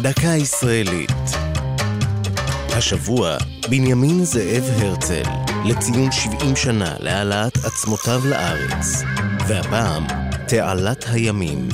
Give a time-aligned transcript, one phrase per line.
[0.00, 1.10] דקה ישראלית.
[2.76, 3.36] השבוע,
[3.70, 5.22] בנימין זאב הרצל,
[5.64, 9.02] לציון 70 שנה להעלאת עצמותיו לארץ.
[9.48, 10.04] והפעם,
[10.48, 11.68] תעלת הימים.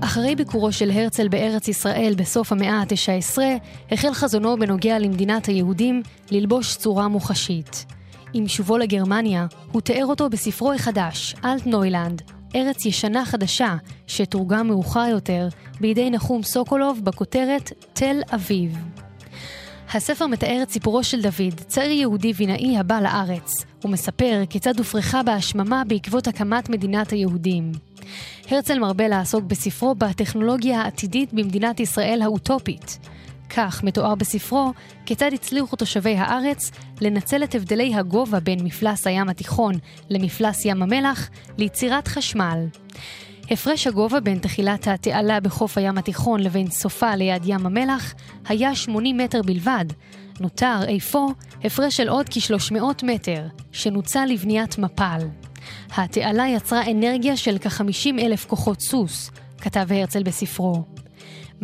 [0.00, 3.38] אחרי ביקורו של הרצל בארץ ישראל בסוף המאה ה-19,
[3.90, 7.84] החל חזונו בנוגע למדינת היהודים ללבוש צורה מוחשית.
[8.32, 12.22] עם שובו לגרמניה, הוא תיאר אותו בספרו החדש, אלטנוילנד,
[12.54, 13.76] ארץ ישנה חדשה,
[14.06, 15.48] שתורגם מאוחר יותר
[15.80, 18.78] בידי נחום סוקולוב בכותרת תל אביב.
[19.94, 23.64] הספר מתאר את סיפורו של דוד, צעיר יהודי וינאי הבא לארץ.
[23.82, 27.72] הוא מספר כיצד הופרחה בהשממה בעקבות הקמת מדינת היהודים.
[28.50, 32.98] הרצל מרבה לעסוק בספרו בטכנולוגיה העתידית במדינת ישראל האוטופית.
[33.56, 34.72] כך מתואר בספרו
[35.06, 39.74] כיצד הצליחו תושבי הארץ לנצל את הבדלי הגובה בין מפלס הים התיכון
[40.10, 42.58] למפלס ים המלח ליצירת חשמל.
[43.50, 48.14] הפרש הגובה בין תחילת התעלה בחוף הים התיכון לבין סופה ליד ים המלח
[48.48, 49.84] היה 80 מטר בלבד.
[50.40, 51.30] נותר אפוא
[51.64, 55.20] הפרש של עוד כ-300 מטר, שנוצל לבניית מפל.
[55.96, 61.03] התעלה יצרה אנרגיה של כ-50 אלף כוחות סוס, כתב הרצל בספרו.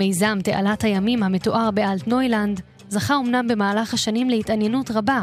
[0.01, 5.23] מיזם תעלת הימים המתואר באלטנוילנד זכה אמנם במהלך השנים להתעניינות רבה,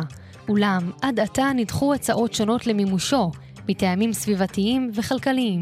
[0.49, 3.31] אולם עד עתה נדחו הצעות שונות למימושו,
[3.69, 5.61] מטעמים סביבתיים וכלכליים.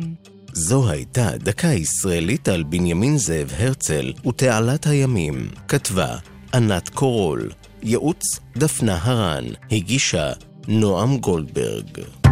[0.53, 5.49] זו הייתה דקה ישראלית על בנימין זאב הרצל ותעלת הימים.
[5.67, 6.15] כתבה
[6.53, 7.51] ענת קורול,
[7.83, 10.31] ייעוץ דפנה הרן, הגישה
[10.67, 12.24] נועם גולדברג.